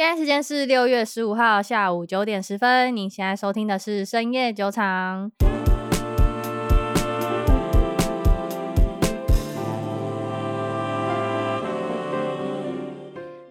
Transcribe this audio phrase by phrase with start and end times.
[0.00, 2.96] 现在时间是六月十五号下午九点十分。
[2.96, 5.30] 您现在收听的是深夜酒场。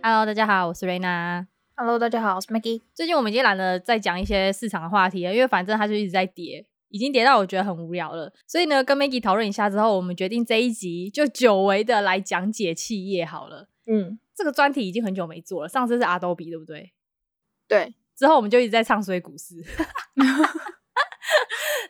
[0.01, 1.45] Hello，大家好，我是瑞娜。
[1.75, 2.81] Hello，大家好，我是 Maggie。
[2.95, 8.33] 最近我们已经懒得再讲一些市场的话题了，因为反正它就一直在跌，已经跌到我觉得很无聊了。
[8.47, 13.67] 所以呢，跟 Maggie 讨论一下之后，我们决定这一集就久违的来讲解企业好了。
[13.85, 14.17] 嗯。
[14.39, 16.93] 这个专题已经很久没做了，上次是 Adobe 对不对？
[17.67, 19.55] 对，之后我们就一直在唱衰股市。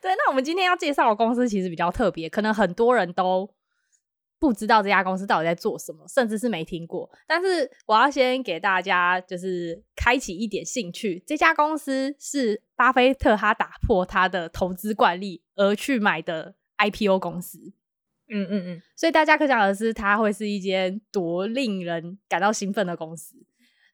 [0.01, 3.53] 对，那我们今天要介绍的公司其实比较特别，可能很多人都
[4.39, 7.07] 不知道这家公司到底在做什么，甚至是没听过。
[7.27, 17.73] 但是我要先给大家就是开启一点兴趣，这家公司是巴菲特他打破他的投资惯例而去买的 IPO 公司。
[18.31, 23.35] 嗯嗯嗯，所以大家可想而知，它会是一间多令人感到兴奋的公司。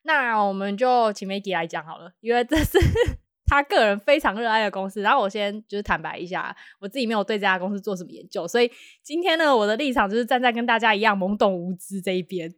[0.04, 2.78] 那我们就请 Maggie 来讲好了，因为这是
[3.48, 5.02] 他个人非常热爱的公司。
[5.02, 8.70] 然后我先就是坦白一下，我自己没有对这家公司做什么研究，所以
[9.02, 12.54] 今天呢，我的立场就是站在跟大家一样懵懂无知这一边。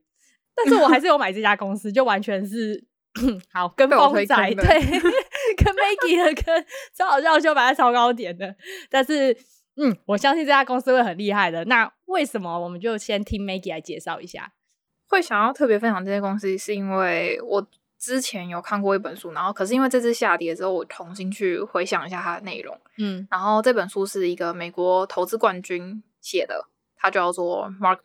[0.56, 2.84] 但是我还是有买这家公司，就完全是
[3.54, 4.56] 好跟风仔，对，
[5.56, 6.66] 跟 Maggie 的跟
[6.98, 8.56] 超好笑，就买在超高点的，
[8.90, 9.38] 但是。
[9.78, 11.64] 嗯，我相信这家公司会很厉害的。
[11.66, 14.52] 那为什么我们就先听 Maggie 来介绍一下？
[15.08, 17.66] 会想要特别分享这些公司，是因为我
[17.98, 22.78] 之前有看过一本书，然后可是因为这次下跌之后，我重新去回想一下它的内容。
[22.98, 28.00] 嗯，然后这本书是一个美国投资冠军写的，他叫做 Mark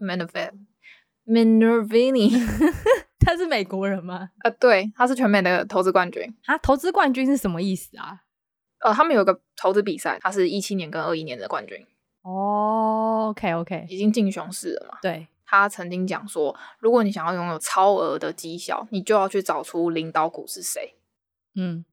[1.26, 2.30] Minervini，
[3.20, 4.30] 他是美国人吗？
[4.44, 6.22] 呃，对，他是全美的投资冠军。
[6.46, 8.21] 啊，投资冠军是什么意思啊？
[8.82, 11.86] 呃，他们有个投资比赛，他是一七年跟二一年的冠军。
[12.22, 14.98] 哦，OK OK，已经进熊市了嘛？
[15.02, 15.26] 对。
[15.44, 20.94] 他曾经讲说，如果你想要拥有超额的绩效，你就要去找出领导股是谁。
[21.54, 21.84] 嗯，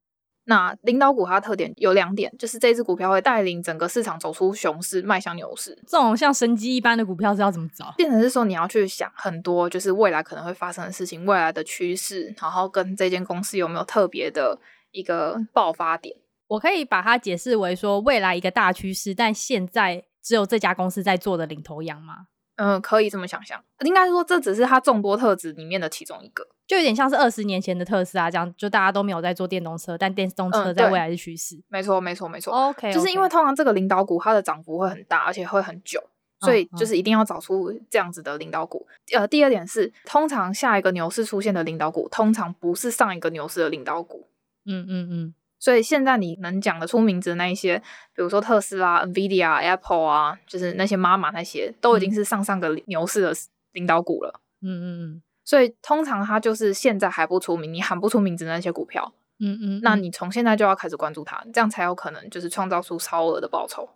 [0.45, 5.77] 那领导股它的特点有两点，就是这只股票会带领整个市场走出熊市，迈向牛市。
[5.85, 7.93] 这种像神机一般的股票是要怎么找？
[7.97, 14.57] 变成是说你要去想很多，就是未来可能会发生的事情，未来的趋势，然后跟这间公司有没有特别的
[14.91, 16.15] 一个爆发点。
[16.49, 22.27] 我可以把它解释为说，未来一个大趋势，但现在只有这家公司在做的领头羊吗？
[22.55, 23.63] 嗯，可以这么想象。
[23.85, 31.57] 应该说，这只是它众多特质里面的其中一个，就有点像是二十年前的特斯拉这样，就大家都没有在做电动车，但电动车在未来是趋势。
[31.69, 32.51] 没错，没错，没错。
[32.51, 36.03] OK，就是因为通常这个领导股它的涨幅会很大，而且会很久，
[36.41, 38.85] 所以就是一定要找出这样子的领导股。
[39.13, 44.27] 呃，第二点是，通常下一个牛市出现的领导股，通常不是上一个牛市的领导股。
[44.65, 45.33] 嗯嗯嗯。
[45.59, 47.77] 所以现在你能讲得出名字的那一些，
[48.15, 53.33] 比如说特斯拉、NVIDIA、Apple 啊，就是那些妈妈那些，都已经是上上个牛市的
[53.73, 54.39] 领导股了。
[54.61, 55.21] 嗯嗯嗯。
[55.43, 59.13] 所以通常它就是现在还不出名，你喊不出名字的那些股票。
[59.39, 59.81] 嗯嗯，嗯。
[59.83, 63.89] 那你从现在就要开始关注它，这样才有可能就是创造出超额的报酬。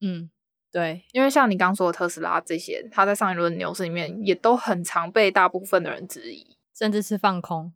[0.00, 0.30] 嗯，
[0.70, 1.02] 对。
[1.12, 7.72] 因为像你刚说的特斯拉这些，它在上一轮牛市里面也都很常被大部分的人质疑，甚至是放空。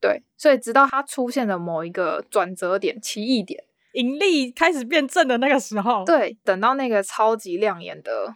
[0.00, 3.62] 对，所以直到它出现了某一个转折点、奇异点，
[3.94, 8.34] 盈利开始变正的那个时候，对，等到那个超级亮眼的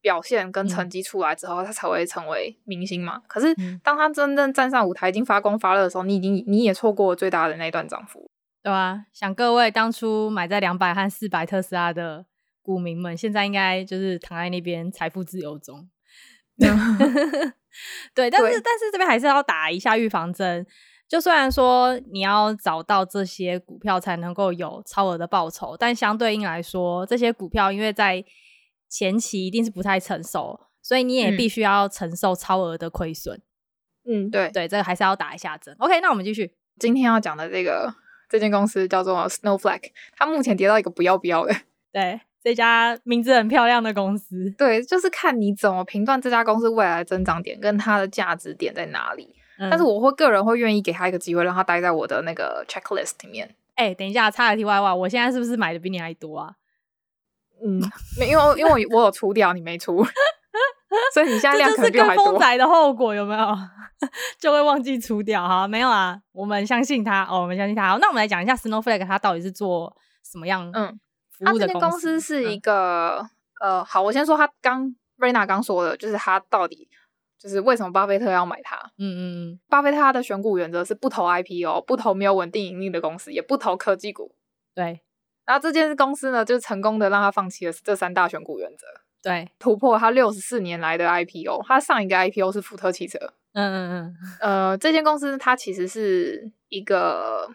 [0.00, 3.20] 表现跟成绩出来之后，它、嗯、才会成为明星嘛。
[3.26, 8.30] 可是当它真正站上舞台，已经发光发热的时候，你已经你也错过了最大的那段涨幅，
[8.62, 12.24] 对啊，想各位当初买在两百和四百特斯拉的
[12.62, 15.88] 股民们，现在应该就是躺在那边财富自由中。
[18.14, 20.66] 对，但是但是这边还是要打一下预防针。
[21.08, 28.24] 就虽然说你要找到这些股票才能够有超额的报酬，但相对应来说，这些股票因为在
[28.88, 33.42] 前期一定是不太成熟，所以你也必须要承受超额的亏损。
[34.04, 35.74] 嗯，对对，这个还是要打一下针。
[35.78, 36.54] OK，那我们继续。
[36.78, 37.92] 今天要讲的这个
[38.28, 41.54] 这间公司叫做 Snowflake，它目前跌到一个不要不要的。
[41.92, 42.20] 对。
[42.42, 49.34] 这家名字很漂亮的公司，对，就是看你怎么评断这家公司未来的增长点跟它的价值点在哪里。
[49.58, 53.54] 嗯、但是我会个人会愿意给他一个机会，让他待在我的那个 checklist 里面。
[53.74, 56.54] 哎、欸，等一下，插个题外话，我现在是不是买的比你还多啊？
[57.62, 57.78] 嗯，
[58.18, 60.02] 没，因为因为我我有出掉，你没出，
[61.12, 62.24] 所以你现在量可能比我还多。
[62.24, 63.54] 这是跟风仔的后果有没有？
[64.40, 65.68] 就会忘记出掉哈？
[65.68, 67.90] 没有啊，我们相信他哦，我们相信他。
[67.90, 69.94] 好，那我们来讲一下 Snowflake，它到底是做
[70.24, 70.70] 什么样？
[70.72, 70.98] 嗯。
[71.44, 73.26] 他这间公司是一个、
[73.62, 76.88] 嗯、呃，好，我先说他刚瑞娜刚说的，就是他到底
[77.38, 78.76] 就是为什么巴菲特要买它？
[78.98, 79.20] 嗯嗯
[79.52, 84.34] 嗯，巴菲特他的选股原则是不投 IPO，不投没有稳定盈利的公司，也不投科技股。
[84.74, 85.00] 对，
[85.46, 88.86] 然后这间公司呢，就成功的让他放弃了这三大选股原则。
[89.22, 93.18] 对，突破他六十四年来的 IPO，他上一个 IPO 是福特汽车。
[93.52, 94.16] 嗯嗯嗯。
[94.40, 97.50] 呃，这间公司它其实是一个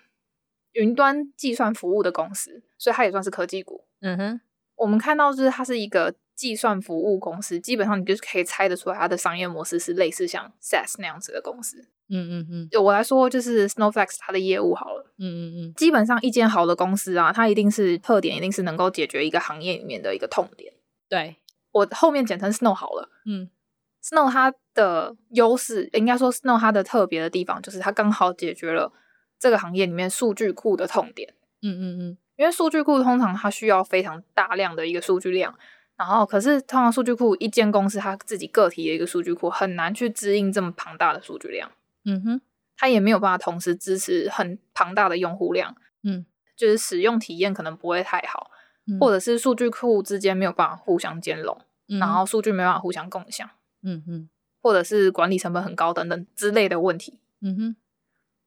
[0.75, 3.85] 云端计算服务的公司，所以它也算是科技股。
[3.99, 4.41] 嗯哼。
[4.75, 11.77] 我们看到就是它是一个计算服务公司，基本上你就是可以猜得出来它的商业模式是类似像 SaaS 那样子的公司。
[12.09, 12.67] 嗯嗯嗯。
[12.69, 15.13] 对我来说，就是 Snowflake 它的业务好了。
[15.17, 15.73] 嗯嗯嗯。
[15.75, 20.73] 基本上一间好的公司啊，它一定是特点，一定是能够解决一个行业里面的一个痛点。
[21.07, 21.37] 对，
[21.71, 23.09] 我后面简称 Snow 好了。
[23.25, 23.49] 嗯
[24.03, 28.91] ，Snow 它的优势，应该说 Snow 它的特别的地方，就是它刚好解决了
[29.45, 31.35] 这个行业里面数据库的痛点。
[31.61, 32.17] 嗯嗯嗯。
[32.35, 35.55] 因为数据库通常它需要非常大量的一个数据量，
[35.95, 41.71] 然后可是通常数据库一间公司它自己个体的一个数据库很难去支应这么庞大的数据量，
[42.03, 42.41] 嗯哼，
[42.75, 46.25] 它也没有办法同时支持很庞大的用户量，嗯，
[46.57, 48.51] 就是使用体验可能不会太好，
[48.87, 51.57] 嗯、或者是数据库之间没有办法互相兼容，
[51.87, 53.49] 嗯、然后数据没办法互相共享，
[53.81, 54.29] 嗯哼，
[54.61, 57.75] 或者是管理成本很高等等之类的问题，嗯哼，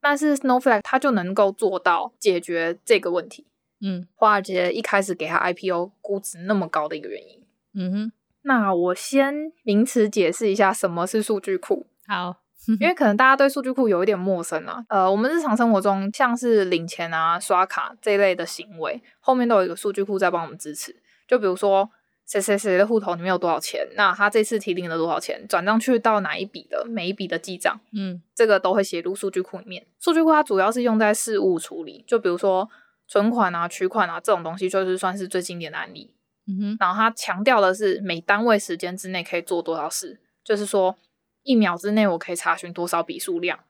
[0.01, 3.45] 但是 Snowflake 它就能够做到解决这个问题。
[3.81, 7.41] 嗯，华尔街一开始给它 IPO 估值那么高的一个原因。
[7.73, 8.11] 嗯哼，
[8.41, 11.85] 那我先名词解释一下什么是数据库。
[12.07, 12.35] 好，
[12.79, 14.83] 因为可能大家对数据库有一点陌生啊。
[14.89, 20.95] 呃，我们日常生活中像是领钱啊、刷卡这一类的行为，后面都有一个数据库在帮我们支持。
[21.27, 21.89] 就比如说
[22.29, 29.85] 谁谁谁的户头里面有多少钱，那他这次提领了多少钱，转账去到哪一笔的每一笔的记账，嗯，这个都会写入数据库里面。
[29.99, 32.69] 数据库它主要是用在事务处理，就比如说。
[33.11, 36.13] 存款啊、取款啊这种东西，就是算是最经典的案例。
[36.45, 40.95] 嗯哼，然后它强调的是每单位时间之内可以做多少事，就是说
[41.41, 43.61] 一秒之内我可以查询多少笔数量，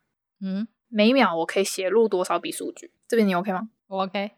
[0.41, 2.91] 嗯，每秒我可以写入多少笔数据。
[3.07, 3.69] 这边你 OK 吗？
[3.87, 4.31] 我 OK。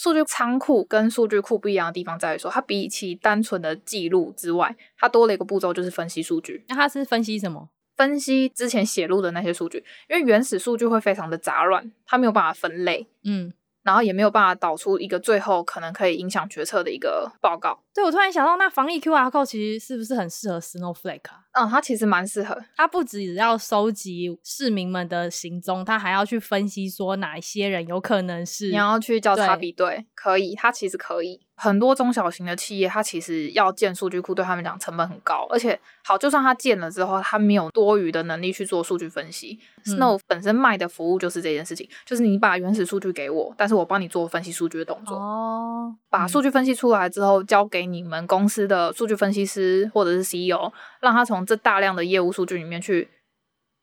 [0.00, 6.64] 好，数据仓库跟数据库不一样的地方在于说，它比起单纯的记录之外，它多了一个步骤，就是分析数据。
[6.68, 7.68] 那它是分析什么？
[7.96, 13.06] 分析之前写入的那些数据，因为原始数据会非常的杂乱，它没有办法分类。
[13.24, 13.52] 嗯。
[13.82, 17.82] 然后也没有办法导出一个最后可能可以影响决策的一个报告。
[17.94, 21.40] 对，我突然想到，那防疫 QR code 其实是不是很适合 Snowflake 啊？
[21.52, 22.56] 嗯，它其实蛮适合。
[22.76, 28.68] 它不只要收集市民们的行踪，它还要去分析说哪一些人有可能是。
[28.68, 31.40] 你要去交叉比对，对，可以，它其实可以。
[31.56, 39.58] 很多中小型的企业，它其实要建数据库，对他们讲成本很高，而且好，就算它建了之后，它没有多余的能力去做数据分析。
[39.84, 45.14] 嗯、Snow 本身卖的服务就是这件事情，就是你把原始数据给我，但是我帮你做分析数据的动作。
[45.16, 53.08] 哦，把数据分析出来之后，交给你们公司的数据分析师或者是 CEO，让他从这大量的业务数据里面去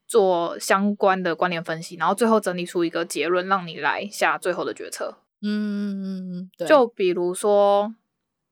[0.08, 5.18] 做相关的关联分析，然后最后整理出一个结论，让你来下最后的决策。
[5.42, 6.68] 嗯嗯嗯，对。
[6.68, 7.94] 就比如说，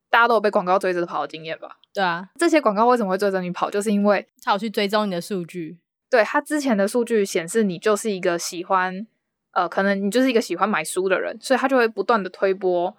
[0.10, 1.78] 大家都有被广告追着跑的经验吧？
[1.94, 3.70] 对啊，这些广告为什么会追着你跑？
[3.70, 5.78] 就是因为他有去追踪你的数据。
[6.10, 9.08] 对，他之前的数据显示你就是一个喜欢，
[9.52, 12.96] 呃，可能你就是一个喜欢买书的人，所以他就会不断的推播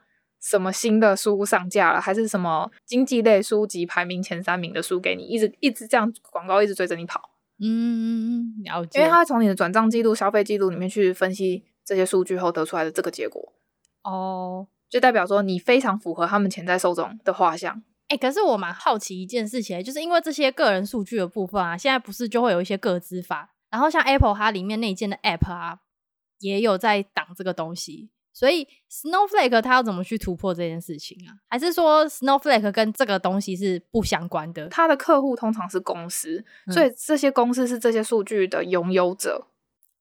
[0.48, 7.20] 什么新的书上架了，还是什么经济类书籍排名前三名的书给你，一直一直这样广告一直追着你跑。
[7.58, 9.00] 嗯嗯嗯，了解。
[9.00, 13.52] 因为他会从你的转账记录、消费记录里面去分析这些数据后得出来的这个结果。
[14.04, 17.82] 哦，oh, 就代表说你非常符合他们潜在受众的画像。
[18.06, 25.80] 哎、欸，可是我蛮好奇一件事情，就是因为这些个人数据的部分啊，现在不是就会有一些个资法，然后像 Apple 它里面内建的 App 啊，
[26.38, 28.10] 也有在挡这个东西。
[28.36, 31.32] 所以 Snowflake 它要怎么去突破这件事情啊？
[31.48, 34.68] 还是说 Snowflake 跟这个东西是不相关的？
[34.68, 39.46] 它的客户通常是公司，嗯、所以这些公司是这些数据的拥有者。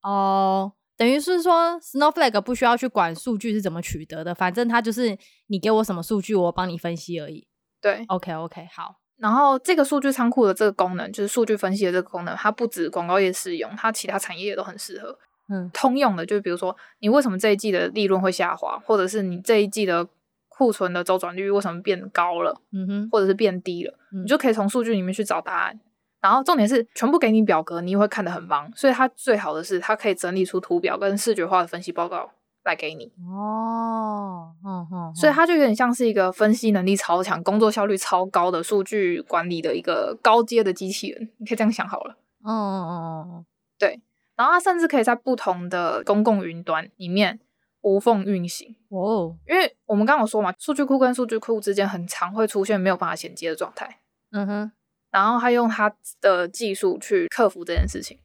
[0.02, 0.64] 哦。
[0.66, 7.48] Oh, 等于是说，Snowflake 不需要去管数据是怎么取得的，反正它就是你给我什么数据，我帮你分析而已。
[7.82, 8.96] 对，OK OK，好。
[9.18, 15.20] 然后这个数据仓库的这个功能，就是数据分析的这个功能，它不止广告业适用，它其他产业也都很适合。
[15.48, 20.08] 嗯，通用的，就是比如说你为什么这一季的利润会下滑，或者是你这一季的
[20.48, 25.80] 库存的周转率为什么变高了，嗯哼，或者是变低了，嗯、你就可以从数据里面去找答案。
[26.22, 32.32] 然后重点是全部给你表格，你也会看得很忙，所以它最好的是它可以整理出图表跟视觉化的分析报告
[32.64, 33.12] 来给你。
[33.30, 42.16] 哦，嗯嗯，所以它就有点像是一个分析能力超强、工作效率超高的数据管理的一个高阶的机器人，你可以这样想好了。
[42.44, 43.46] 嗯嗯嗯嗯，
[43.78, 44.02] 对。
[44.36, 47.40] 然后它甚至可以在不同的公共云端里面
[47.82, 48.76] 无缝运行。
[48.90, 54.00] 哦，因为我们刚刚有说嘛，数据库跟数据库之间很常会出现没有办法衔接的状态。
[54.32, 54.72] 嗯哼。
[55.12, 58.20] 然后他用他的技术去克服这件事情，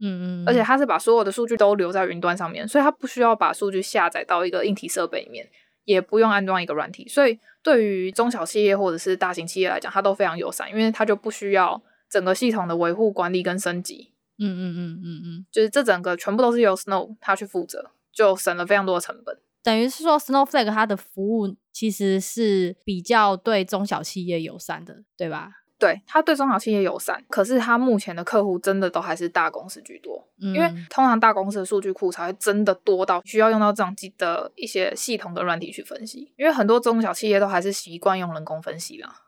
[0.00, 5.48] 嗯嗯，而且他是把所有的数据都留在云端上面，所以他不需要把数据下载到一个硬体设备里面，
[5.84, 11.80] 也不用安装一个软体，所以对于中小企业或者是大型企业来讲，它都非常友善，因为它就不需要
[12.10, 19.38] 整个系统的维护管理跟升级，嗯嗯嗯嗯嗯，嗯就是这整个全部都是由 Snow 他去负责，就省了非常多的成本。
[19.62, 25.50] 等于是说，Snowflake 它的服务其实是比较对中小企业友善的，对吧？
[25.78, 39.22] 对，它对中小企业友善，可是它目前的客户真的都还是大公司居多，嗯、因为通常大公司的数据库才会真的多到需要用到这样的一些系统的软体去分析，因为很多中小企业都还是习惯用人工分析啦。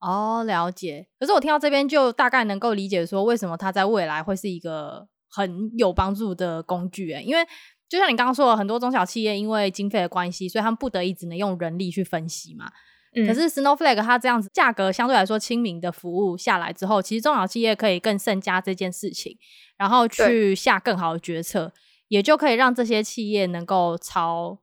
[0.00, 1.06] 哦，了解。
[1.18, 7.44] 可是我听到这边就大概能够理解说，为什么它在未来会是一个很有帮助的工具，诶，因为
[7.88, 12.70] 就像你刚刚说的，很多中小企业因为经费的关系，所以他们不得已只能用人力去分析嘛。
[13.12, 19.36] 嗯、可是 Snowflake 它这样子价格相对来说亲民的服务下来之后，其实中小企业可以更胜加这件事情，
[19.76, 21.74] 然后去下更好的决策，
[22.06, 24.60] 也就可以让这些企业能够朝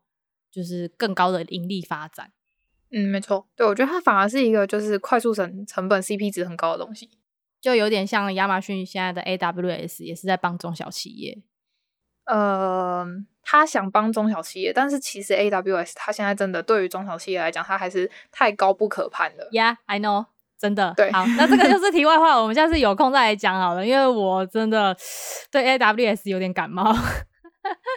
[0.50, 2.32] 就是更高的盈利发展。
[2.92, 7.10] 嗯，没错，对，我觉得它反而是一个就是快速成成本、CP 值很高的东西，
[7.60, 11.38] 就有点像亚马逊现在的 AWS 也是在帮中小企业。
[12.26, 13.06] 呃，
[13.42, 19.50] 他想帮中小企业，但是其实 AWS 他现在真的对于中小企业来讲，他还是太高不可攀了。
[19.52, 20.26] Yeah，I know，
[20.58, 20.94] 真的。
[20.98, 24.96] 对，好，那这个就是题外话，我们下次有空再来讲好了，因为我真的
[25.52, 26.94] 对 AWS 有点感冒。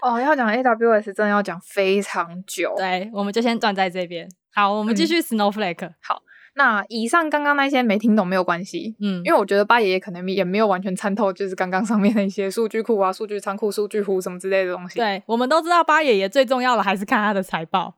[0.02, 2.74] 哦，要讲 AWS 真的要讲非常久。
[2.76, 4.28] 对，我们就先断在这边。
[4.54, 5.86] 好，我们继续 Snowflake。
[5.86, 6.22] 嗯、好。
[6.54, 14.98] 那以上刚刚那些没听懂没有关系，嗯，因为我觉得八爷爷可能也没有完全参透，就是刚刚上面的一些数据库啊、数据仓库、数据湖什么之类的东西。
[14.98, 17.94] 对，我们都知道八爷爷最重要的还是看他的财报。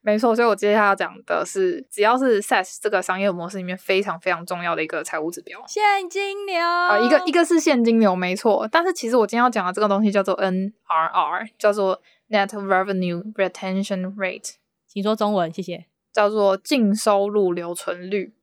[0.00, 6.58] 没错，所以我接下来要讲的是，只要是 SaaS 这个商业模式里面非常非常重要的一个财务指标——现金流。
[6.60, 8.68] 啊，一个一个是现金流，没错。
[8.70, 14.54] 但是其实我今天要讲的这个东西叫做 NRR，叫做 Net Revenue Retention Rate。
[14.88, 15.86] 请说中文，谢谢。
[16.12, 18.34] 叫做净收入留存率。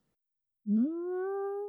[0.68, 0.86] 嗯，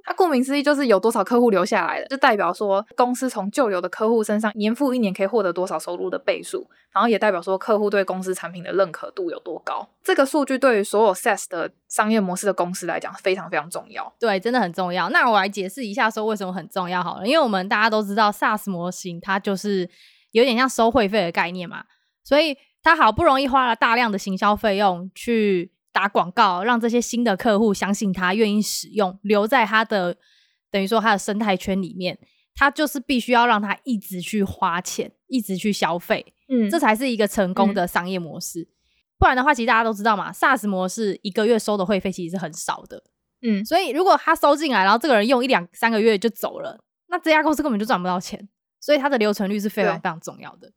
[0.04, 9.88] 它顾名思义就是有多少客户留下来的，就代表说公司从旧有的客户身上年复一年可以获得多少收入的倍数，然后也代表说客户对公司产品的认可度有多高。
[10.02, 14.12] 这个数据对于所有 SaaS 的商业模式的公司来讲非常非常重要。
[14.18, 15.08] 对，真的很重要。
[15.10, 19.88] 那我来解释一下说为什么很重要好了，因为我们大家都知道 SaaS 模型它就是
[20.32, 21.84] 有点像收会费的概念嘛，
[22.24, 25.72] 所以它好不容易花了大量的行销费用去。
[25.92, 30.16] 打广告，让这些新的客户相信他，愿意使用，留在他的
[30.70, 32.18] 等于说他的生态圈里面。
[32.52, 38.60] 他就是必须要让他一直去花钱，一直去消费，嗯，这才是一个成功的商业模式。
[38.62, 38.68] 嗯、
[39.18, 43.02] 不然的话，其实大家都知道嘛，SaaS 模式一个月收的会费其实是很少的，
[43.42, 46.78] 嗯，所以如果他收进来，然后这个人用一两三个月就走了，
[47.08, 48.48] 那这家公司根本就赚不到钱。
[48.82, 50.72] 所以它的留存率是非常非常重要的。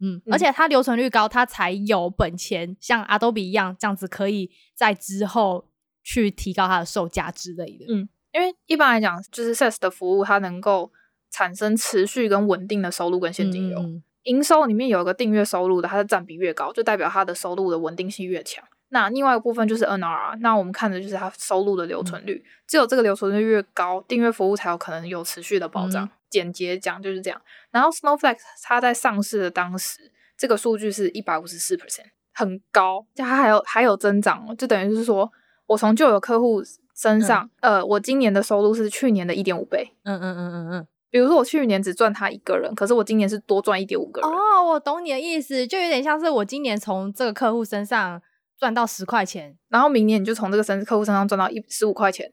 [0.00, 5.66] 嗯，而且它留存率高，它才有本钱像 Adobe 一样这样子，可以在之后
[6.04, 7.86] 去提高它的售价之类的。
[7.88, 10.92] 嗯，因为一般来讲，就是 SaaS 的服务，它能够
[11.30, 13.78] 产生持续跟稳定的收入跟现金流。
[13.80, 18.64] 嗯、营收里面有一个订阅收入的，它的占比越高，就代表它的收入的稳定性越强。
[18.90, 22.42] 那另外一个部分就是 NRR，那我们看的就是它收入的留存率。
[22.42, 26.04] 嗯、只有这个留存率越高，订阅服务才有可能有持续的保障。
[26.04, 35.30] 嗯简洁讲就是这样，然后 Snowflake 它在上市的当时，这个数据是一百五十四 percent，很高，就它还有还有增长哦，就等于是说
[35.66, 36.62] 我从旧有客户
[36.94, 44.30] 身上，嗯、呃，我今年的收入是去年的一点五倍，嗯嗯嗯嗯嗯，比如说我去年只赚他一个人，可是我今年是多赚一点五个人。
[44.30, 48.20] 哦，我懂你的意思，就有点像是我今年从这个客户身上
[48.58, 52.32] 赚到十块钱，然后明年你就从这个身客户身上赚到一十五块钱。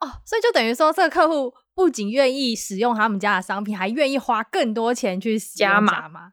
[0.00, 1.52] 哦，所以就等于说这个客户。
[1.74, 6.32] 不仅愿意使用他们家的商品，还愿意花更多钱去加码吗？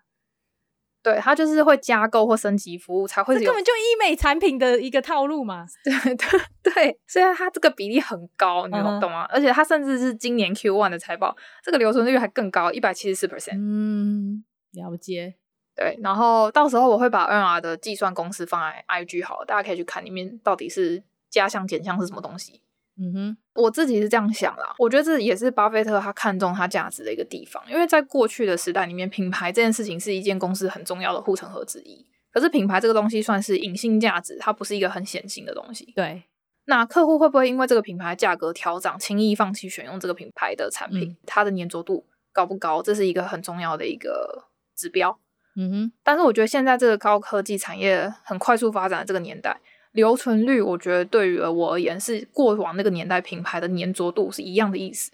[1.03, 3.33] 对，他就是会加购或升级服务才会。
[3.33, 5.65] 这根本就医美产品的一个套路嘛。
[5.83, 9.31] 对 对对，虽然它这个比例很高，你懂吗？Uh.
[9.31, 13.57] 而且它甚至是今年 Q one 的财报，这个留存率还更高，一百七十四 percent。
[13.57, 14.43] 嗯，
[14.74, 15.33] 了解。
[15.75, 22.62] 对，然后到时候我会把 NRR 的计算公式放在 IG 好了，大家可以去看里面到底是加项减项是什么东西。
[23.01, 32.05] 嗯哼，我自己是这样想啦，我觉得这也是巴菲特他看中它价值的一个地方，因为在过去的时代里面，品牌这件事情是一件公司很重要的护城河之一。
[32.31, 35.91] 可是品牌这个东西算是隐性价值，它不是一个很显性的东西。
[35.96, 36.24] 对，
[36.65, 41.10] 那客户会不会因为这个品牌价格调涨，轻易放弃选用这个品牌的产品？
[41.10, 42.81] 嗯、它的粘着度高不高？
[42.81, 44.46] 这是一个很重要的一个
[44.77, 45.17] 指标。
[45.58, 49.60] 嗯哼，但是我觉得现在这个高科技产业很快速发展的这个年代。
[49.91, 55.12] 留存率，我觉得对于我而言是过往那个年代品牌的粘着度是一样的意思。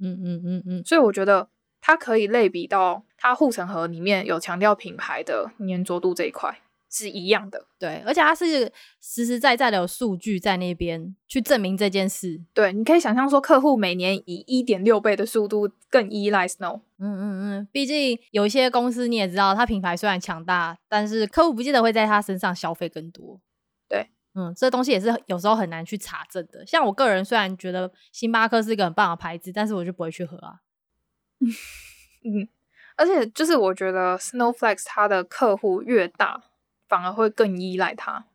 [0.00, 1.48] 嗯嗯嗯嗯，所以我觉得
[1.80, 6.58] 它可以类比到它护城河里面有强调品牌的粘着度这一块。
[6.88, 7.66] 是一样的。
[7.78, 12.40] 对，而且它是实实在在的有数据在那边去证明这件事。
[12.54, 16.80] 对，你可以想象说，客户每年以一点六倍的速度更依赖 Snow。
[16.98, 23.40] 嗯嗯嗯，毕竟有一些公司你也知道，它品牌虽然强大，但是客户不见得会在它身上消费更多。
[24.36, 26.64] 对，嗯，这东西也是有时候很难去查证的。
[26.66, 30.60] 像我个人虽然觉得星巴克是一个很棒的牌子，但是我就不会去喝啊。
[31.40, 32.48] 嗯，
[32.96, 36.42] 而且就是我觉得 Snowflakes 它的客户越大，
[36.88, 38.26] 反而会更依赖它，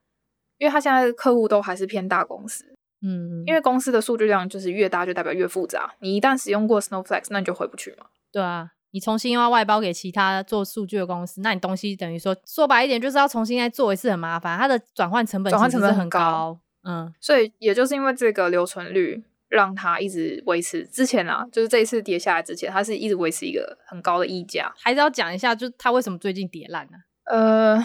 [0.58, 2.66] 因为它现在的客户都还是偏大公司。
[3.04, 5.96] 嗯，因为公司的数据量就是越大，就代表越复杂。
[6.00, 8.06] 你一旦使用过 Snowflakes，那你就回不去嘛。
[8.32, 14.58] 对啊，你重新要外包给其他做数据的公司，那你东西等于说说白一点，就是要重新再做一次，很麻烦。
[14.58, 16.60] 它的转换成本转换成本很高。
[16.84, 19.24] 嗯，所以也就是因为这个留存率。
[19.52, 24.74] 让它一直维持之前啊，就是这一次跌下来之前，它是一直维持一个很高的溢价。
[24.78, 26.94] 还是要讲一下，就是它为什么最近跌烂呢？
[27.26, 27.78] 呃，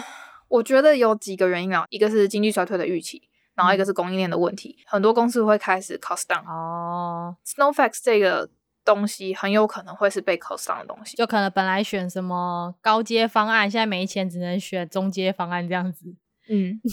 [0.47, 3.21] 我觉得有几个原因啊，一个是经济衰退的预期，
[3.53, 6.49] 然后一个是供应链的问题，嗯、很多公司会开始 cost down。
[6.49, 8.49] 哦，Snowflakes 这个
[8.95, 16.15] 东西很有可能会是被 cost down 的东西，就可能本来选什么高阶方案，现在没钱，只能选中阶方案这样子。
[16.49, 16.79] 嗯。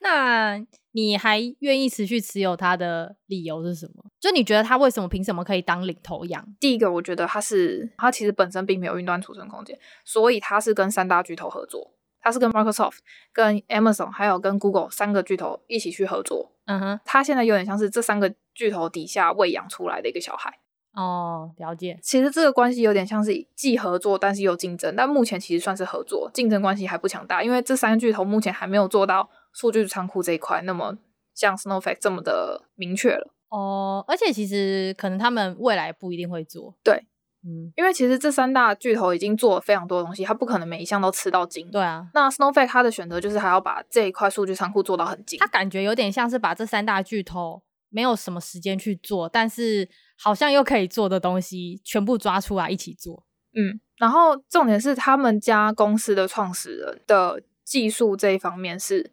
[0.00, 0.58] 那
[0.90, 4.04] 你还愿意持续持有它的理由是什么？
[4.18, 6.44] 就你觉得它为什么凭什么可以当领头羊？
[6.58, 12.98] 第一个，我觉得它是它其实本身并没有云端储存空间，所以它是跟三大巨头合作，它是跟 Microsoft、
[13.32, 16.50] 跟 Amazon 还有跟 Google 三个巨头一起去合作。
[16.64, 20.58] 嗯哼，它现在有点像是这三个巨头底下喂养出来的一个小孩。
[20.94, 21.98] 哦，了解。
[22.02, 29.28] 其实这个关系有点像是既合作，但是又竞争，但目前其实算是合作，竞争关系还不强大，因为这三个巨头目前还没有做到。
[29.52, 30.96] 数据仓库这一块，那么
[31.34, 37.04] 像 Snowflake 这么的明确了哦，而且其实可能他们未来不一定会做，对，
[37.44, 42.06] 嗯，因为其实这三大巨头已经做了非常多的东西，他不可能每一项都吃到精，对啊。
[42.14, 53.78] 那 Snowflake 它的选择就是还要把这一块数据仓库做到很精，他感觉有点像是把这三大巨头没有什么时间去做，但是好像又可以做的东西全部抓出来一起做，嗯。
[53.98, 59.12] 然后重点是他们家公司的创始人的技术这一方面是。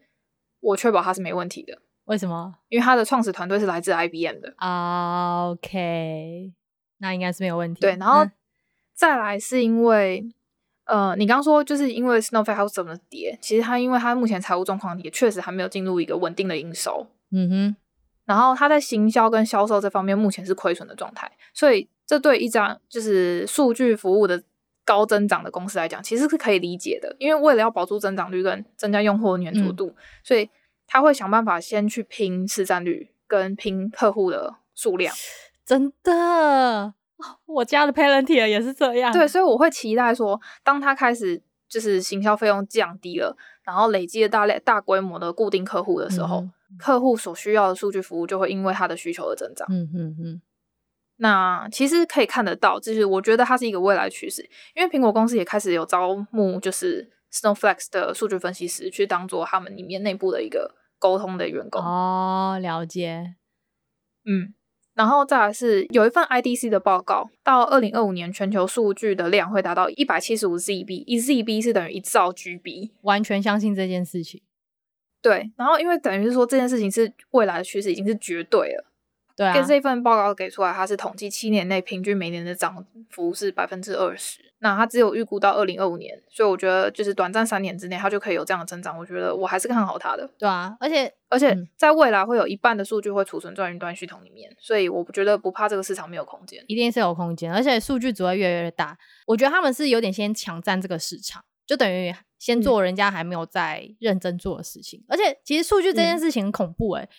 [0.60, 1.80] 我确保他是没问题的。
[2.06, 2.56] 为什么？
[2.70, 4.54] 因为他的创始团队是来自 IBM 的。
[5.52, 6.52] OK，
[6.98, 7.80] 那应该是没有问题。
[7.80, 8.28] 对，然后
[8.94, 10.28] 再来是因为，
[10.86, 13.38] 嗯、呃，你刚刚说就是因为 Snowflake 它怎么跌？
[13.40, 17.06] 其实他因为他目前财务状况也确实还没有进入一个稳定的营收。
[17.32, 17.76] 嗯哼。
[18.28, 24.44] 然后他在行销跟销售这方面目前是亏损的状态，所以这对一张就是数据服务的
[24.86, 30.50] 高增长的公司来讲，其实是可以理解的，因为为了要保住增长率跟增加用户的粘着度，嗯、所以
[30.86, 35.16] 他会想办法先去拼市占率跟拼客户的数量。
[35.66, 36.94] 真的，
[37.46, 39.12] 我家的 Palantir 也是这样。
[39.12, 49.68] 对，所以我会期待说，当他开始就是行销费用降低了，然后累积了大量大规模的固定客户的时候，嗯、客户所需要的数据服务就会因为他的需求而增长。
[49.70, 50.42] 嗯嗯嗯。
[51.20, 61.82] 那其实可以看得到，就是我觉得它是一个未来趋势，因为苹果公司也开始有招募，就是 Snowflake 的数据分析师去当做他们里面内部的一个沟通的员工。
[61.82, 63.34] 哦，了解。
[64.26, 64.54] 嗯，
[64.98, 74.42] 然后再来是有一份 IDC 的报告，到二零二五年全球数据的量会达到一百七十五 ZB，一 ZB 是等于一兆 GB，完全相信这件事情。
[75.22, 78.86] 对，然后因为等于是说这件事情是未来的趋势，已经是绝对了。
[79.38, 84.40] 对啊，跟这份报告给出来，它是统计七年内平均每年的涨幅是百分之二十。
[84.60, 88.98] 那它只有预估到二零二五年，所以我觉得就是短暂三年之内，它就可以有这样的增长。
[88.98, 90.28] 我觉得我还是看好它的。
[90.40, 97.54] 对啊，而且而且在未来会有一半的数据会储存在云端系统里面，所以我觉得不怕这个市场没有空间，一定是有空间。
[97.54, 98.98] 而且数据只会越来越大，
[99.28, 105.00] 我觉得他们是有点先抢占这个市场，就等于先做人家还没有在认真做的事情。
[105.02, 107.06] 嗯、而且其实数据这件事情很恐怖诶、欸。
[107.06, 107.10] 嗯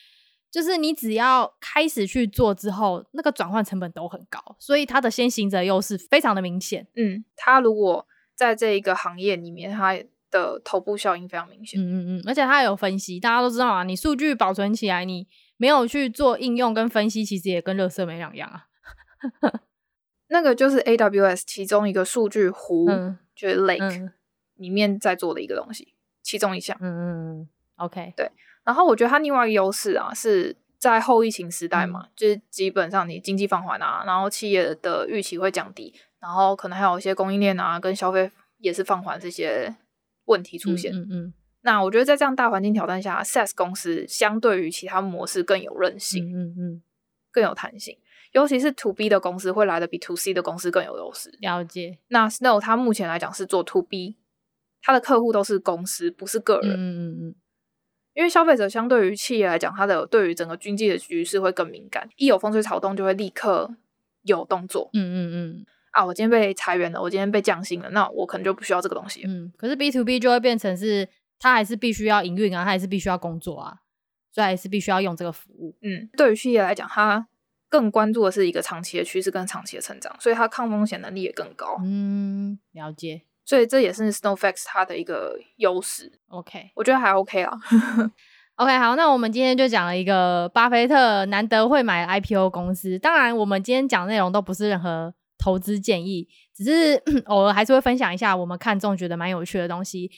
[0.51, 6.87] 就是你只要开始去做之后，那个转换成本都很高，所以它的先行者优势非常的明显。
[6.97, 9.99] 嗯，它如果在这一个行业里面，它
[10.31, 11.81] 的头部效应非常明显。
[11.81, 18.67] 嗯嗯嗯，而且它有分析，大家都知道啊，你数据保存起来，你没有去做应用跟分析，其实也跟垃圾没两样啊。
[20.29, 24.13] 那个就是 AWS 其中一个数据湖，嗯、就是 Lake、嗯、
[24.57, 26.77] 里面在做的一个东西，其中一项。
[26.81, 28.31] 嗯嗯嗯，OK，对。
[28.69, 39.75] 然后我觉得它另外一个优势啊，是在后疫情时代嘛，嗯、就是基本上你经济放缓啊，然后企业的预期会降低，然后可能还有一些供应链啊跟消费也是放缓这些
[40.27, 40.93] 问题出现。
[40.93, 41.35] 嗯嗯，嗯。
[41.63, 46.83] 那我觉得在这样大环境挑战下，SaaS 公司相对于其他模式更有韧性，嗯嗯，嗯，
[47.33, 47.97] 更有弹性，
[48.33, 51.35] 尤其是 To B 的公司会来的比 To C 的公司更有优势。
[51.41, 51.99] 了解。
[52.09, 54.17] 那 Snow 它目前来讲是做 To B。
[54.83, 56.71] 它的客户都是公司，不是个人。
[56.71, 57.35] 嗯嗯嗯。
[58.19, 63.73] 因为消费者相对于企业来讲，他的对于整个经济的局势会更敏感，一有风吹草动就会立刻
[64.23, 64.91] 有动作。
[64.93, 65.67] 嗯嗯嗯。
[65.93, 69.23] 啊，我今天被裁员了，我今天被降薪了，那我可能就不需要这个东西。
[69.25, 69.53] 嗯。
[69.57, 73.77] 可是 B to B 就会变成是，他还是必须要营运啊，他还是必须要工作啊，
[74.33, 75.77] 所以还是必须要用这个服务。
[75.83, 76.11] 嗯。
[76.17, 77.29] 对于企业来讲，他
[77.69, 81.79] 更关注的是一个长期的趋势跟长期的成长，所以它抗风险能力也更高。
[81.85, 83.23] 嗯，了解。
[83.49, 86.13] 所以这也是 Snowflake 它的一个优势。
[86.29, 87.59] OK，我觉得还 OK 啊。
[88.57, 92.99] OK，好，那我们今天就讲了一个巴菲特难得会买 IPO 公司。
[92.99, 100.11] 当然，我们今天讲的内容都不是任何投资建议，只是 偶尔还是会分享一下我们看中觉得蛮有趣的东西。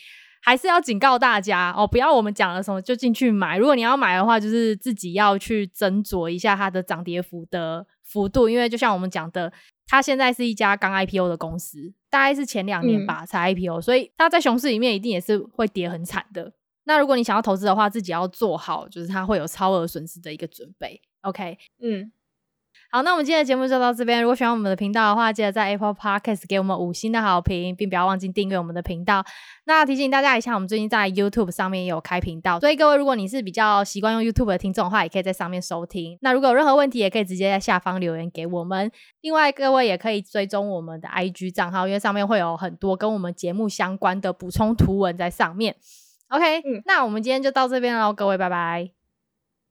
[0.43, 3.57] 还是要警告大家哦，不要我们讲了什么就进去买。
[3.57, 9.53] 如果你要买的话，就是自己要去斟酌一下它的涨跌幅的幅度，因为就像我们讲的，
[9.91, 16.53] 它现在是一家刚 IPO 的公司，大概是前两年吧才 IPO，嗯，所以它在熊市里面一定也是会跌很惨的。
[16.85, 21.03] 那如果你想要投资的话，自己要做好，就是它会有超额损失的一个准备。
[21.23, 22.13] OK，嗯。
[22.93, 24.21] 好，那我们今天的节目就到这边。
[24.21, 29.25] 如果喜欢我们的频道的话，记得在 Apple Podcast 给我们五星的好评，并不要忘记订阅我们的频道。
[29.67, 36.19] 那提醒大家一下，我们最近在 YouTube 上面也有开频道，所以各位如果你是比较习惯用 YouTube 的听众的话，也可以在上面收听。
[36.21, 38.91] 那如果有任何问题，也可以直接在下方留言给我们。
[39.21, 45.77] 另外，各位也可以追踪我们的 IG 账号，因为上面会有很多跟我们节目相关的补充图文在上面。
[46.31, 48.91] OK，嗯，那我们今天就到这边喽，各位，拜拜，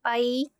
[0.01, 0.58] 拜。